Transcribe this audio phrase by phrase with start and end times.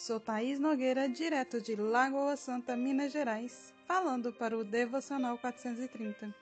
[0.00, 6.34] Sou Thaís Nogueira, direto de Lagoa Santa, Minas Gerais, falando para o Devocional 430.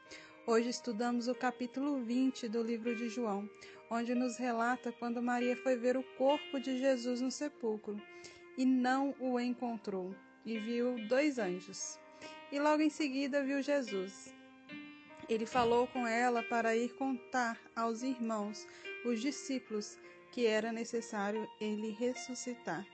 [0.46, 3.50] Hoje estudamos o capítulo 20 do livro de João,
[3.90, 8.00] onde nos relata quando Maria foi ver o corpo de Jesus no sepulcro
[8.56, 10.14] e não o encontrou,
[10.46, 11.98] e viu dois anjos.
[12.52, 14.32] E logo em seguida viu Jesus.
[15.28, 18.68] Ele falou com ela para ir contar aos irmãos,
[19.04, 19.98] os discípulos,
[20.30, 22.86] que era necessário ele ressuscitar.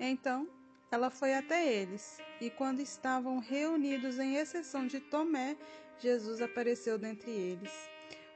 [0.00, 0.48] Então
[0.90, 5.56] ela foi até eles, e quando estavam reunidos, em exceção de Tomé,
[5.98, 7.70] Jesus apareceu dentre eles.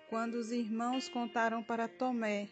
[0.09, 2.49] Quando os irmãos contaram para Tomé,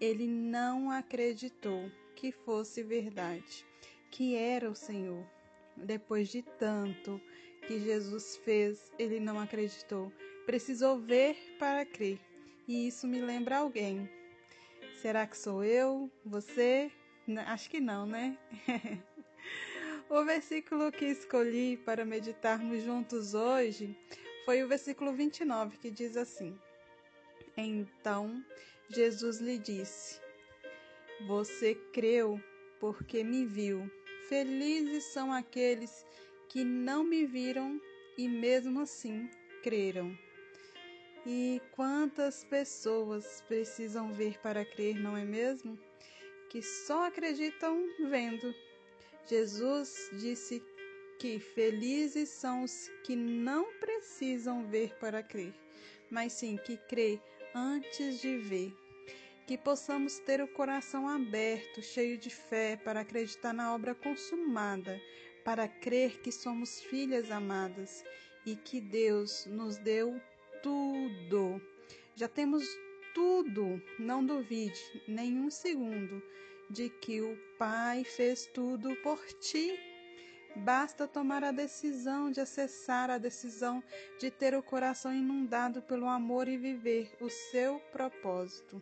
[0.00, 3.64] ele não acreditou que fosse verdade,
[4.10, 5.24] que era o Senhor.
[5.76, 7.20] Depois de tanto
[7.66, 10.12] que Jesus fez, ele não acreditou.
[10.46, 12.18] Precisou ver para crer.
[12.66, 14.10] E isso me lembra alguém.
[14.96, 16.10] Será que sou eu?
[16.24, 16.90] Você?
[17.36, 18.38] Acho que não, né?
[20.08, 23.94] o versículo que escolhi para meditarmos juntos hoje
[24.46, 26.58] foi o versículo 29, que diz assim:
[27.56, 28.42] Então
[28.88, 30.20] Jesus lhe disse:
[31.26, 32.42] Você creu
[32.80, 33.90] porque me viu.
[34.28, 36.06] Felizes são aqueles
[36.48, 37.78] que não me viram
[38.16, 39.28] e mesmo assim
[39.62, 40.16] creram.
[41.26, 45.78] E quantas pessoas precisam ver para crer, não é mesmo?
[46.48, 48.54] Que só acreditam vendo.
[49.28, 50.62] Jesus disse
[51.18, 55.52] que felizes são os que não precisam ver para crer,
[56.10, 57.20] mas sim que crê
[57.54, 58.72] antes de ver.
[59.46, 65.00] Que possamos ter o coração aberto, cheio de fé, para acreditar na obra consumada,
[65.44, 68.04] para crer que somos filhas amadas
[68.44, 70.20] e que Deus nos deu
[70.62, 71.60] tudo.
[72.14, 72.64] Já temos
[73.18, 76.22] tudo, não duvide nem um segundo
[76.70, 79.76] de que o Pai fez tudo por ti.
[80.54, 83.82] Basta tomar a decisão de acessar a decisão
[84.20, 88.80] de ter o coração inundado pelo amor e viver o seu propósito,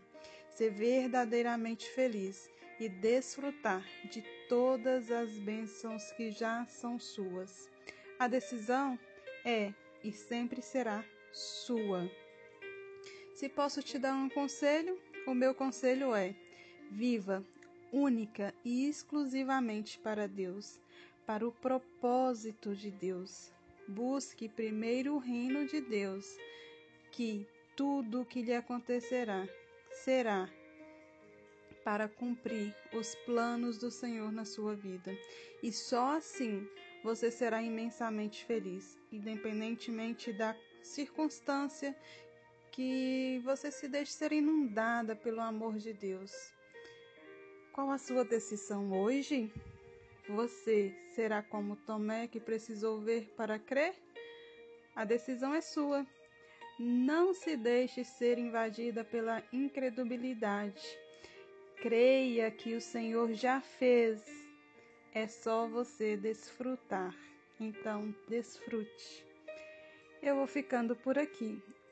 [0.51, 7.71] ser verdadeiramente feliz e desfrutar de todas as bênçãos que já são suas.
[8.19, 8.99] A decisão
[9.47, 9.73] é
[10.05, 12.07] e sempre será sua.
[13.37, 16.35] Se posso te dar um conselho, o meu conselho é:
[16.91, 17.45] viva
[17.93, 20.81] única e exclusivamente para Deus,
[21.27, 23.53] para o propósito de Deus.
[23.87, 26.25] Busque primeiro o reino de Deus,
[27.13, 29.47] que tudo o que lhe acontecerá
[29.91, 30.49] será
[31.85, 35.15] para cumprir os planos do Senhor na sua vida.
[35.63, 36.67] E só assim
[37.05, 41.95] você será imensamente feliz, independentemente da circunstância
[42.77, 46.31] que você se deixe ser inundada pelo amor de Deus.
[47.73, 49.51] Qual a sua decisão hoje?
[50.29, 53.95] Você será como Tomé que precisou ver para crer?
[54.95, 56.07] A decisão é sua.
[56.79, 60.87] Não se deixe ser invadida pela incredulidade.
[61.77, 64.23] Creia que o Senhor já fez.
[65.15, 67.15] É só você desfrutar.
[67.59, 69.25] Então, desfrute.
[70.23, 71.63] Eu vou ficando por aqui.